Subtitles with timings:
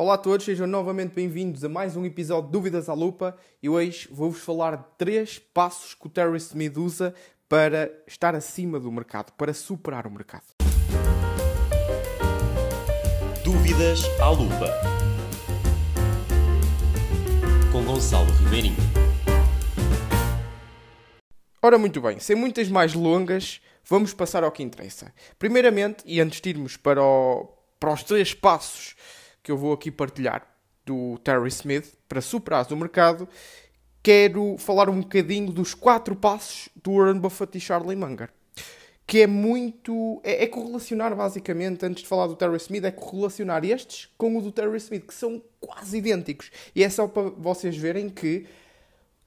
[0.00, 3.68] Olá a todos, sejam novamente bem-vindos a mais um episódio de Dúvidas à Lupa e
[3.68, 7.14] hoje vou-vos falar de três passos que o Terry Smith usa
[7.46, 10.44] para estar acima do mercado, para superar o mercado.
[13.44, 14.72] Dúvidas à Lupa
[17.70, 18.76] com Gonçalo Ribeirinho.
[21.60, 25.12] Ora, muito bem, sem muitas mais longas, vamos passar ao que interessa.
[25.38, 28.96] Primeiramente, e antes de irmos para, o, para os três passos
[29.42, 30.46] que eu vou aqui partilhar
[30.84, 33.28] do Terry Smith para superar o mercado,
[34.02, 38.30] quero falar um bocadinho dos quatro passos do Warren Buffett e Charlie Munger.
[39.06, 40.20] Que é muito.
[40.22, 44.42] É, é correlacionar, basicamente, antes de falar do Terry Smith, é correlacionar estes com o
[44.42, 46.50] do Terry Smith, que são quase idênticos.
[46.74, 48.46] E é só para vocês verem que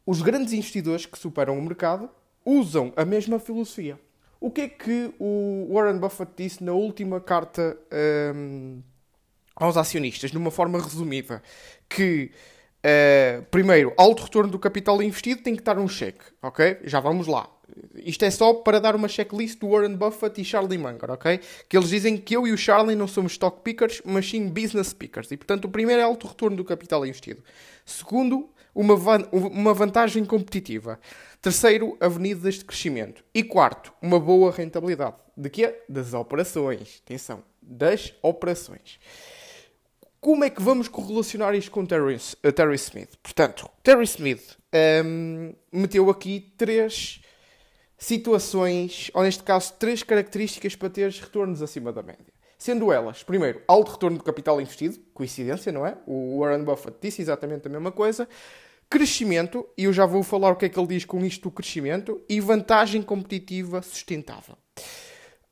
[0.05, 2.09] os grandes investidores que superam o mercado
[2.45, 3.99] usam a mesma filosofia.
[4.39, 7.77] O que é que o Warren Buffett disse na última carta.
[8.35, 8.81] Um,
[9.55, 11.41] aos acionistas, de uma forma resumida,
[11.87, 12.31] que
[12.83, 16.79] uh, primeiro, alto retorno do capital investido tem que estar um cheque, ok?
[16.83, 17.49] Já vamos lá.
[17.95, 21.39] Isto é só para dar uma checklist do Warren Buffett e Charlie Munger, ok?
[21.67, 24.93] Que eles dizem que eu e o Charlie não somos stock pickers, mas sim business
[24.93, 25.31] pickers.
[25.31, 27.41] E portanto, o primeiro é alto retorno do capital investido.
[27.85, 30.99] Segundo, uma, van uma vantagem competitiva.
[31.41, 33.23] Terceiro, avenidas de crescimento.
[33.33, 35.15] E quarto, uma boa rentabilidade.
[35.35, 35.81] De quê?
[35.89, 37.01] Das operações.
[37.03, 38.99] Atenção, das operações.
[40.23, 43.17] Como é que vamos correlacionar isto com Terry, uh, Terry Smith?
[43.21, 44.57] Portanto, Terry Smith
[45.05, 47.21] um, meteu aqui três
[47.97, 52.33] situações, ou neste caso, três características para teres retornos acima da média.
[52.57, 55.97] Sendo elas, primeiro, alto retorno do capital investido, coincidência, não é?
[56.07, 58.25] O Warren Buffett disse exatamente a mesma coisa.
[58.89, 61.51] Crescimento, e eu já vou falar o que é que ele diz com isto do
[61.51, 64.55] crescimento, e vantagem competitiva sustentável.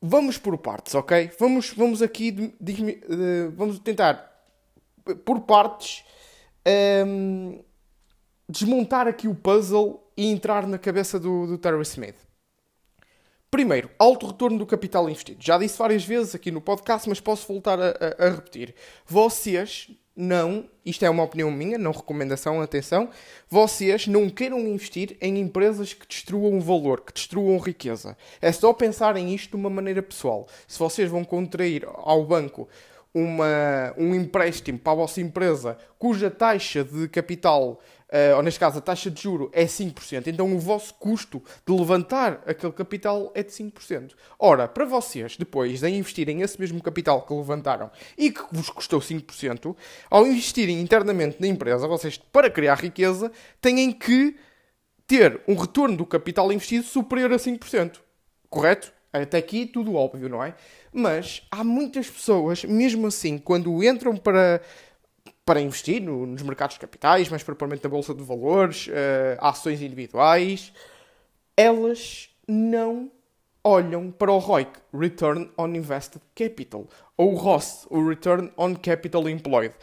[0.02, 1.30] Vamos por partes, ok?
[1.38, 4.31] Vamos, vamos aqui, de, vamos tentar
[5.26, 6.04] por partes,
[7.08, 7.64] um,
[8.48, 12.16] desmontar aqui o puzzle e entrar na cabeça do, do Terry Smith.
[13.50, 15.44] Primeiro, alto retorno do capital investido.
[15.44, 18.74] Já disse várias vezes aqui no podcast, mas posso voltar a, a, a repetir.
[19.06, 23.10] Vocês não, isto é uma opinião minha, não recomendação, atenção,
[23.50, 28.18] vocês não queiram investir em empresas que destruam valor, que destruam riqueza.
[28.42, 30.48] É só pensarem isto de uma maneira pessoal.
[30.68, 32.68] Se vocês vão contrair ao banco
[33.14, 37.80] uma, um empréstimo para a vossa empresa cuja taxa de capital,
[38.10, 41.74] uh, ou neste caso a taxa de juro, é 5%, então o vosso custo de
[41.74, 44.12] levantar aquele capital é de 5%.
[44.40, 49.00] Ora, para vocês, depois de investirem esse mesmo capital que levantaram e que vos custou
[49.00, 49.76] 5%,
[50.10, 54.36] ao investirem internamente na empresa, vocês, para criar riqueza, têm que
[55.06, 58.00] ter um retorno do capital investido superior a 5%.
[58.50, 58.94] Correto?
[59.14, 60.56] Até aqui tudo óbvio, não é?
[60.94, 64.62] Mas há muitas pessoas, mesmo assim, quando entram para,
[65.46, 68.92] para investir no, nos mercados capitais, mais propriamente na Bolsa de Valores, uh,
[69.40, 70.72] ações individuais,
[71.58, 73.12] elas não
[73.64, 79.28] olham para o ROIC, Return on Invested Capital, ou o ROS, o Return on Capital
[79.30, 79.76] Employed.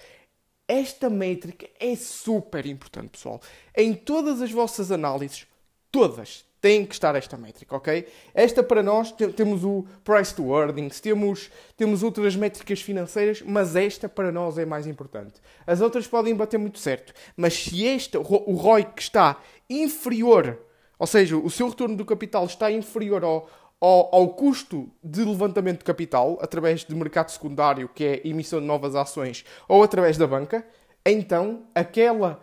[0.67, 3.41] Esta métrica é super importante, pessoal.
[3.75, 5.47] Em todas as vossas análises,
[5.91, 8.07] todas, tem que estar esta métrica, ok?
[8.35, 14.09] Esta para nós temos o price to earnings, temos, temos outras métricas financeiras, mas esta
[14.09, 15.41] para nós é mais importante.
[15.67, 20.59] As outras podem bater muito certo, mas se esta, o ROI que está inferior,
[20.99, 23.49] ou seja, o seu retorno do capital está inferior ao,
[23.81, 28.67] ao, ao custo de levantamento de capital através do mercado secundário, que é emissão de
[28.67, 30.67] novas ações, ou através da banca,
[31.07, 32.41] então aquela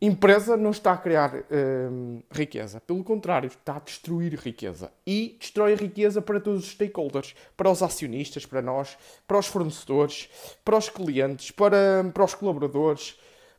[0.00, 2.80] empresa não está a criar hum, riqueza.
[2.80, 4.92] Pelo contrário, está a destruir riqueza.
[5.06, 7.34] E destrói riqueza para todos os stakeholders.
[7.56, 8.96] Para os acionistas, para nós,
[9.26, 10.28] para os fornecedores,
[10.64, 13.18] para os clientes, para, para os colaboradores,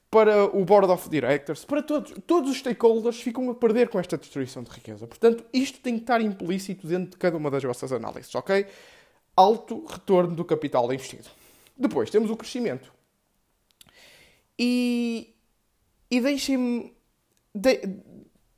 [0.09, 2.13] para o Board of Directors, para todos.
[2.25, 5.07] Todos os stakeholders ficam a perder com esta destruição de riqueza.
[5.07, 8.65] Portanto, isto tem que estar implícito dentro de cada uma das vossas análises, ok?
[9.35, 11.29] Alto retorno do capital investido.
[11.75, 12.93] Depois, temos o crescimento.
[14.57, 15.35] E
[16.09, 16.93] e deixem-me
[17.53, 17.81] de,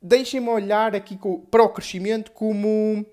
[0.00, 3.04] deixem-me olhar aqui com, para o crescimento como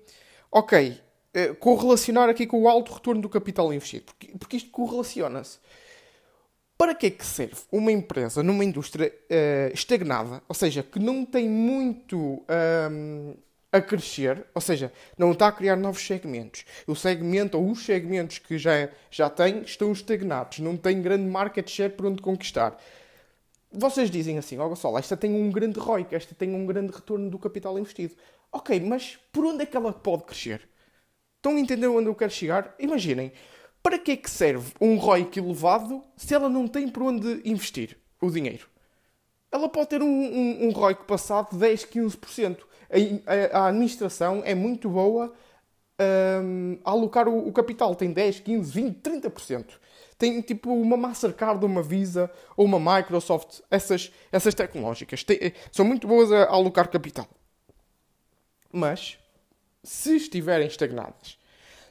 [0.50, 1.00] ok,
[1.36, 5.58] uh, correlacionar aqui com o alto retorno do capital investido, porque, porque isto correlaciona-se.
[6.76, 11.24] Para que é que serve uma empresa numa indústria uh, estagnada, ou seja, que não
[11.24, 13.34] tem muito um,
[13.72, 16.64] a crescer, ou seja, não está a criar novos segmentos.
[16.86, 21.68] O segmento ou os segmentos que já, já tem estão estagnados, não tem grande market
[21.68, 22.80] share por onde conquistar
[23.70, 26.92] vocês dizem assim, ó oh, Gonçalo, esta tem um grande ROI, esta tem um grande
[26.92, 28.14] retorno do capital investido.
[28.50, 30.68] Ok, mas por onde é que ela pode crescer?
[31.36, 32.74] Estão a entender onde eu quero chegar?
[32.78, 33.32] Imaginem,
[33.82, 37.96] para que é que serve um ROIC elevado se ela não tem por onde investir
[38.20, 38.66] o dinheiro?
[39.50, 42.58] Ela pode ter um, um, um ROIC passado de 10, 15%.
[42.90, 45.32] A, a, a administração é muito boa
[46.42, 47.94] um, a alocar o, o, capital.
[47.94, 49.64] Tem 10, 15, 20, 30%.
[50.18, 53.60] Tem tipo uma Mastercard, uma Visa ou uma Microsoft.
[53.70, 57.28] Essas, essas tecnológicas tem, são muito boas a, alocar capital.
[58.72, 59.16] Mas,
[59.82, 61.38] se estiverem estagnadas,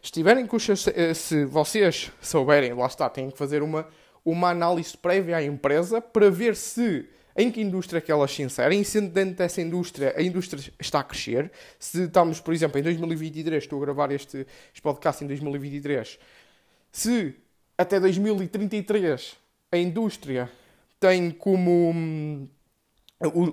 [0.02, 3.88] estiverem com os eh, se vocês souberem, lá está, têm que fazer uma,
[4.24, 7.08] uma análise prévia à empresa para ver se
[7.38, 11.04] em que indústria que elas se inserem, sendo dentro dessa indústria, a indústria está a
[11.04, 11.52] crescer.
[11.78, 16.18] Se estamos, por exemplo, em 2023, estou a gravar este, este podcast em 2023,
[16.92, 17.36] se
[17.78, 19.36] até 2033
[19.72, 20.50] a indústria
[21.00, 22.48] tem como hum,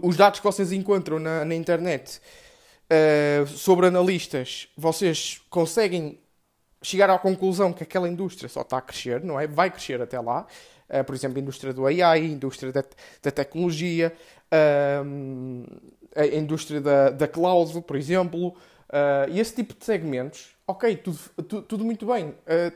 [0.02, 2.20] os dados que vocês encontram na, na internet
[2.90, 6.18] uh, sobre analistas, vocês conseguem
[6.82, 9.46] chegar à conclusão que aquela indústria só está a crescer, não é?
[9.46, 10.46] Vai crescer até lá.
[10.88, 12.84] Uh, por exemplo, a indústria do AI, a indústria da,
[13.22, 14.12] da tecnologia,
[14.52, 15.80] uh,
[16.14, 18.54] a indústria da, da cloud, por exemplo,
[19.28, 21.18] e esse tipo de segmentos, ok, tudo,
[21.62, 22.34] tudo, muito bem,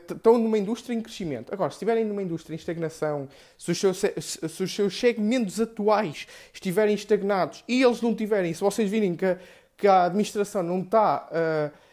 [0.09, 1.53] estão numa indústria em crescimento.
[1.53, 3.27] Agora, se estiverem numa indústria em estagnação,
[3.57, 8.61] se os, seus, se os seus segmentos atuais estiverem estagnados e eles não tiverem, se
[8.61, 9.37] vocês virem que,
[9.75, 11.27] que a administração não está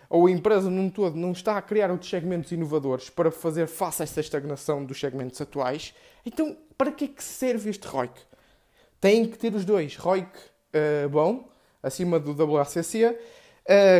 [0.08, 4.02] ou a empresa num todo não está a criar outros segmentos inovadores para fazer face
[4.02, 5.94] a esta estagnação dos segmentos atuais,
[6.24, 8.12] então para que é que serve este ROIC?
[9.00, 9.96] Tem que ter os dois.
[9.96, 11.48] ROIC uh, bom,
[11.82, 13.18] acima do WACC, uh, eh,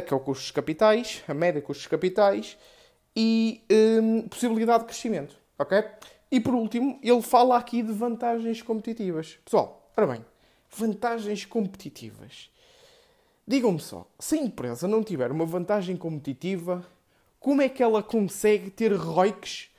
[0.07, 2.57] que é o custos capitais, a média custos capitais,
[3.17, 3.65] e
[4.01, 5.37] um, possibilidade de crescimento.
[5.59, 5.83] Ok?
[6.31, 9.39] E por último, ele fala aqui de vantagens competitivas.
[9.45, 10.25] Pessoal, ora bem,
[10.71, 12.51] vantagens competitivas.
[13.47, 16.85] Digam-me só, se a empresa não tiver uma vantagem competitiva,
[17.39, 19.71] como é que ela consegue ter ROICs,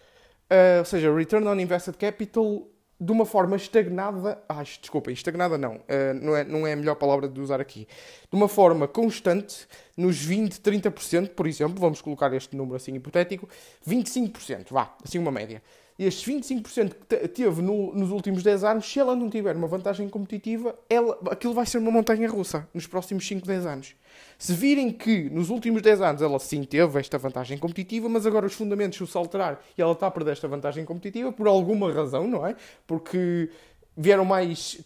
[0.49, 2.65] uh, ou seja, Return on Invested Capital,
[2.99, 6.95] de uma forma estagnada, ah, desculpem, estagnada não, uh, não, é, não é a melhor
[6.95, 7.87] palavra de usar aqui,
[8.29, 13.47] de uma forma constante, nos 20, 30%, por exemplo, vamos colocar este número assim hipotético,
[13.87, 15.61] 25%, vá, assim uma média
[16.05, 20.07] estes 25% que teve no, nos últimos 10 anos, se ela não tiver uma vantagem
[20.07, 23.95] competitiva, ela, aquilo vai ser uma montanha russa nos próximos 5, 10 anos.
[24.37, 28.45] Se virem que nos últimos 10 anos ela sim teve esta vantagem competitiva, mas agora
[28.45, 32.27] os fundamentos se alterar e ela está a perder esta vantagem competitiva por alguma razão,
[32.27, 32.55] não é?
[32.85, 33.49] Porque
[33.97, 34.79] vieram mais.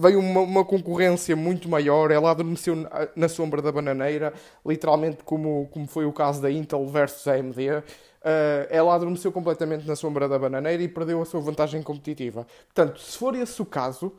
[0.00, 4.32] veio uma, uma, concorrência muito maior, ela adormeceu na, na sombra da bananeira,
[4.64, 7.58] literalmente como, como foi o caso da Intel versus AMD.
[7.58, 12.46] Uh, ela adormeceu completamente na sombra da bananeira e perdeu a sua vantagem competitiva.
[12.66, 14.14] Portanto, se for esse o caso,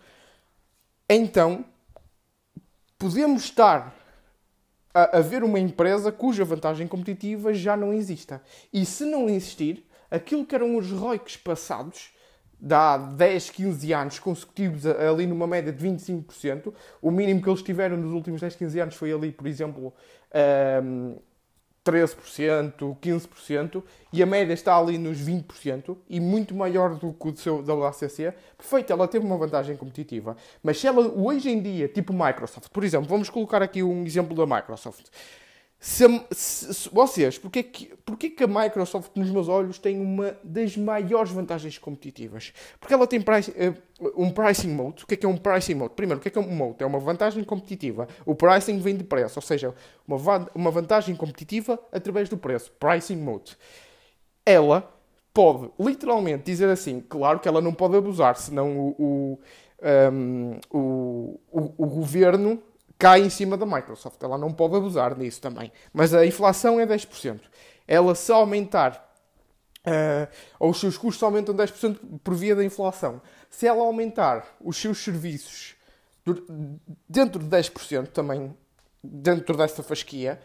[1.10, 1.66] então
[3.00, 3.96] podemos estar
[4.94, 8.44] a, a ver uma empresa cuja vantagem competitiva já não exista.
[8.72, 12.15] E se não existir, aquilo que eram os ROICs passados,
[12.60, 17.62] de há 10, 15 anos consecutivos, ali numa média de 25%, o mínimo que eles
[17.62, 19.94] tiveram nos últimos 10, 15 anos foi ali, por exemplo,
[20.84, 21.18] um,
[21.86, 27.38] 13%, 15%, e a média está ali nos 20%, e muito maior do que o
[27.38, 30.36] seu WACC, perfeito, ela teve uma vantagem competitiva.
[30.64, 34.36] Mas se ela, hoje em dia, tipo Microsoft, por exemplo, vamos colocar aqui um exemplo
[34.36, 35.06] da Microsoft.
[35.86, 39.78] Se, se, se, vocês, porque é, que, porque é que a Microsoft, nos meus olhos,
[39.78, 42.52] tem uma das maiores vantagens competitivas?
[42.80, 45.04] Porque ela tem price, uh, um pricing mode.
[45.04, 45.94] O que é que é um pricing mode?
[45.94, 46.78] Primeiro, o que é que é um mode?
[46.80, 48.08] É uma vantagem competitiva.
[48.26, 49.76] O pricing vem de preço, ou seja,
[50.08, 50.18] uma,
[50.56, 52.72] uma vantagem competitiva através do preço.
[52.80, 53.56] Pricing mode.
[54.44, 54.92] Ela
[55.32, 59.40] pode literalmente dizer assim, claro que ela não pode abusar, senão o, o,
[60.12, 62.60] um, o, o, o governo
[62.98, 64.22] cai em cima da Microsoft.
[64.22, 65.72] Ela não pode abusar disso também.
[65.94, 67.42] Mas a inflação é 10%.
[67.88, 69.14] Ela se aumentar,
[69.86, 70.28] uh,
[70.60, 73.22] ou os seus custos aumentam 10% por via da inflação.
[73.50, 75.76] Se ela aumentar os seus serviços
[77.08, 78.56] dentro de 10% também,
[79.04, 80.42] dentro dessa fasquia,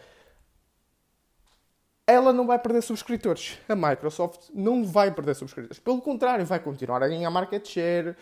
[2.07, 3.57] ela não vai perder subscritores.
[3.69, 5.79] A Microsoft não vai perder subscritores.
[5.79, 8.17] Pelo contrário, vai continuar a ganhar market share,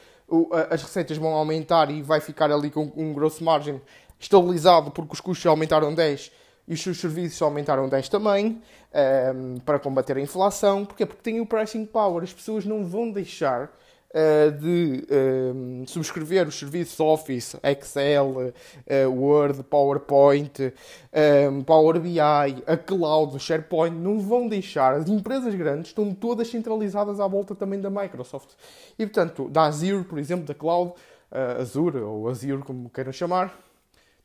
[0.70, 3.80] as receitas vão aumentar e vai ficar ali com um gross margin
[4.18, 6.32] estabilizado porque os custos aumentaram 10
[6.68, 8.60] e os seus serviços aumentaram 10 também um,
[8.92, 10.84] ehm, para combater a inflação.
[10.84, 11.06] Porquê?
[11.06, 12.22] Porque tem o pricing power.
[12.22, 13.64] As pessoas não vão deixar
[14.10, 20.72] uh, de um, ehm, subscrever os serviços Office, Excel, uh, Word, PowerPoint, um,
[21.12, 23.96] ehm, Power BI, a Cloud, SharePoint.
[23.96, 24.92] Não vão deixar.
[24.94, 28.50] As empresas grandes estão todas centralizadas à volta também da Microsoft.
[28.98, 30.92] E portanto, da Azure, por exemplo, da Cloud,
[31.32, 33.67] uh, Azure ou Azure, como queiram chamar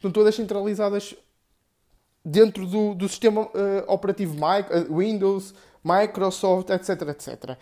[0.04, 1.16] estão todas centralizadas
[2.26, 3.50] dentro do, do sistema uh,
[3.88, 7.58] operativo uh, Windows, Microsoft, etc, etc.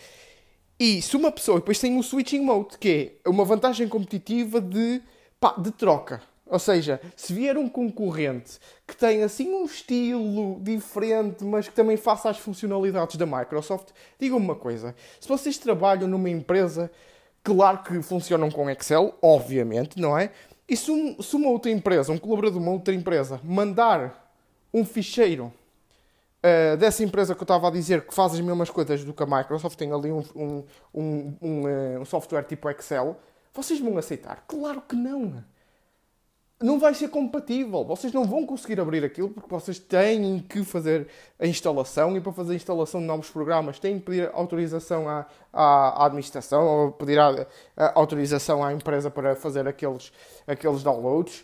[0.80, 5.02] E se uma pessoa, depois tem o switching mode, que é uma vantagem competitiva de,
[5.40, 6.22] pá, de troca.
[6.48, 11.96] Ou seja, se vier um concorrente que tem assim um estilo diferente, mas que também
[11.96, 16.92] faça as funcionalidades da Microsoft, digam-me uma coisa: se vocês trabalham numa empresa,
[17.44, 20.32] claro que funcionam com Excel, obviamente, não é?
[20.72, 24.34] E se, um, se uma outra empresa, um colaborador de uma outra empresa, mandar
[24.74, 25.52] um ficheiro
[26.42, 29.22] uh, dessa empresa que eu estava a dizer que faz as mesmas coisas do que
[29.22, 30.64] a Microsoft, tem ali um, um,
[30.96, 33.20] um, um, uh, um software tipo Excel,
[33.54, 34.46] vocês vão aceitar?
[34.48, 35.44] Claro que não!
[36.62, 37.84] Não vai ser compatível.
[37.84, 41.08] Vocês não vão conseguir abrir aquilo porque vocês têm que fazer
[41.40, 45.26] a instalação e para fazer a instalação de novos programas têm que pedir autorização à,
[45.52, 50.12] à, administração ou pedir a, a autorização à empresa para fazer aqueles,
[50.48, 51.44] aqueles downloads.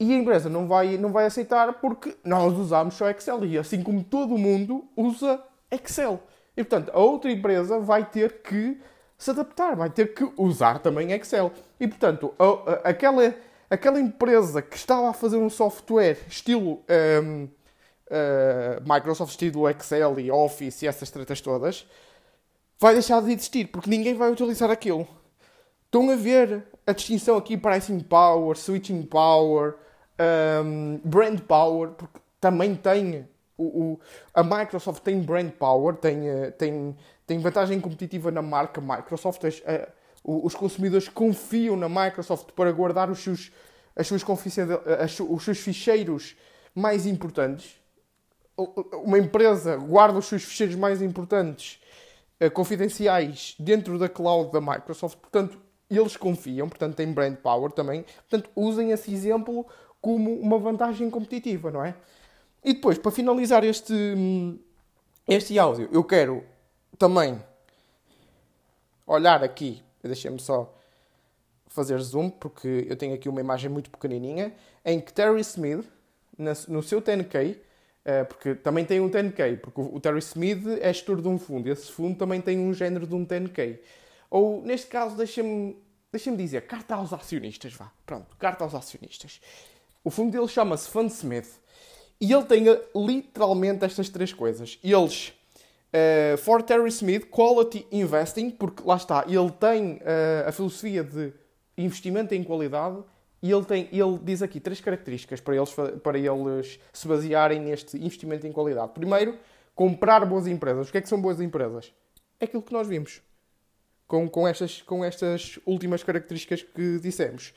[0.00, 3.82] E a empresa não vai, não vai aceitar porque nós usamos só Excel e assim
[3.82, 6.20] como todo mundo usa Excel.
[6.56, 8.80] E portanto a outra empresa vai ter que
[9.16, 11.52] se adaptar, vai ter que usar também Excel.
[11.80, 13.34] E portanto a, a, aquela
[13.70, 16.82] aquela empresa que estava a fazer um software estilo
[17.22, 17.50] um, uh,
[18.10, 21.86] eh, Microsoft, estilo Excel e Office e essas tretas todas,
[22.78, 25.06] vai deixar de existir, porque ninguém vai utilizar aquilo.
[25.84, 29.76] Estão a ver a distinção aqui, pricing power, switching power,
[30.64, 34.00] um, brand power, porque também tem o, o,
[34.32, 36.96] a Microsoft tem brand power, tem, eh, tem,
[37.26, 39.44] tem vantagem competitiva na marca Microsoft.
[39.44, 39.97] As, uh,
[40.28, 43.50] os consumidores confiam na Microsoft para guardar os seus,
[43.96, 44.22] as suas
[45.00, 46.36] as, os seus ficheiros
[46.74, 47.80] mais importantes.
[48.92, 51.80] Uma empresa guarda os seus ficheiros mais importantes
[52.40, 55.58] uh, confidenciais dentro da cloud da Microsoft, portanto,
[55.90, 58.04] eles confiam, portanto, têm brand power também.
[58.28, 59.64] Portanto, usem esse exemplo
[59.98, 61.94] como uma vantagem competitiva, não é?
[62.62, 63.94] E depois, para finalizar este,
[65.26, 66.44] este áudio, eu quero
[66.98, 67.42] também
[69.06, 70.74] olhar aqui Deixa-me só
[71.66, 75.84] fazer zoom, porque eu tenho aqui uma imagem muito pequenininha, em que Terry Smith,
[76.68, 77.56] no seu 10K,
[78.04, 81.68] eh, porque também tem um 10K, porque o Terry Smith é gestor de um fundo,
[81.68, 83.78] esse fundo também tem um género de um 10K.
[84.30, 85.76] Ou, neste caso, deixa-me
[86.10, 87.90] deixa dizer, carta aos acionistas, vá.
[88.06, 89.40] Pronto, carta aos acionistas.
[90.02, 91.60] O fundo dele chama-se Fundsmith.
[92.20, 92.64] E ele tem
[92.94, 94.78] literalmente estas três coisas.
[94.82, 95.32] Eles
[95.88, 101.32] Uh, for Terry Smith, Quality Investing, porque lá está, ele tem uh, a filosofia de
[101.78, 103.02] investimento em qualidade
[103.42, 107.96] e ele, tem, ele diz aqui três características para eles, para eles se basearem neste
[107.96, 108.92] investimento em qualidade.
[108.92, 109.38] Primeiro,
[109.74, 110.88] comprar boas empresas.
[110.88, 111.92] O que é que são boas empresas?
[112.40, 113.22] É aquilo que nós vimos.
[114.06, 117.54] Com, com, estas, com estas últimas características que dissemos.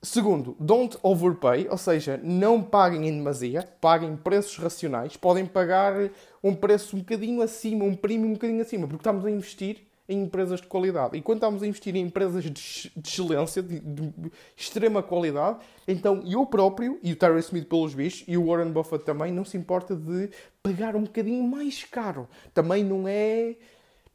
[0.00, 5.16] Segundo, don't overpay, ou seja, não paguem em demasia, paguem preços racionais.
[5.16, 5.94] Podem pagar
[6.42, 10.22] um preço um bocadinho acima, um prémio um bocadinho acima, porque estamos a investir em
[10.22, 11.16] empresas de qualidade.
[11.18, 16.46] E quando estamos a investir em empresas de, excelência, de, de, extrema qualidade, então eu
[16.46, 19.96] próprio, e o Terry Smith pelos bichos, e o Warren Buffett também, não se importa
[19.96, 20.30] de
[20.62, 22.28] pagar um bocadinho mais caro.
[22.54, 23.56] Também não é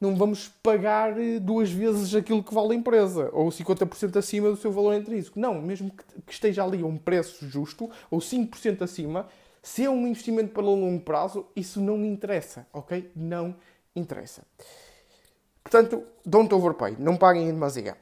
[0.04, 4.56] não vamos pagar eh, duas vezes aquilo que vale a empresa, ou 50% acima do
[4.56, 5.40] seu valor intrínseco.
[5.40, 5.90] Não, mesmo
[6.26, 9.26] que esteja ali a um preço justo, ou 5% acima,
[9.62, 13.10] se é um investimento para longo prazo, isso não me interessa, ok?
[13.16, 13.56] Não
[13.96, 14.42] interessa.
[15.62, 17.96] Portanto, don't overpay, não paguem em demasia.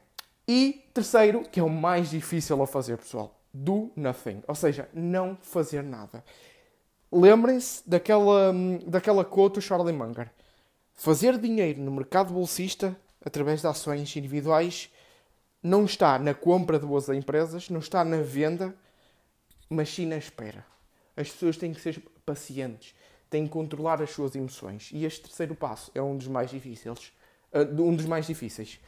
[0.48, 5.38] E terceiro, que é o mais difícil a fazer, pessoal, do nothing, ou seja, não
[5.40, 6.24] fazer nada.
[7.12, 10.30] Lembrem-se daquela, hum, daquela quote do Charlie Munger.
[11.02, 14.88] Fazer dinheiro no mercado bolsista, através de ações individuais,
[15.60, 18.72] não está na compra de boas empresas, não está na venda,
[19.68, 20.64] mas sim na espera.
[21.16, 22.94] As pessoas têm que ser pacientes,
[23.28, 24.90] têm que controlar as suas emoções.
[24.92, 27.12] E este terceiro passo é um dos mais difíceis.
[27.52, 28.78] Uh, um dos mais difíceis.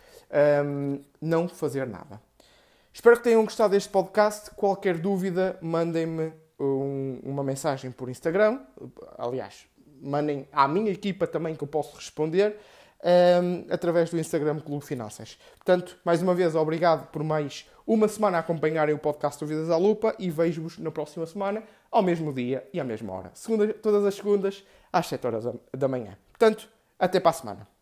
[0.65, 2.23] Um, não fazer nada.
[2.93, 4.53] Espero que tenham gostado deste podcast.
[4.53, 8.61] Qualquer dúvida, mandem-me um, uma mensagem por Instagram.
[9.19, 9.67] Aliás,
[10.05, 12.57] mandem à minha equipa também que eu posso responder
[13.05, 15.39] um, através do Instagram Clube Finanças.
[15.57, 19.71] Portanto, mais uma vez, obrigado por mais uma semana a acompanharem o podcast do Vidas
[19.71, 23.31] à Lupa e vejo-vos na próxima semana, ao mesmo dia e à mesma hora.
[23.35, 26.17] Segunda, todas as segundas, às 7 horas da manhã.
[26.31, 26.69] Portanto,
[26.99, 27.74] até para a semana.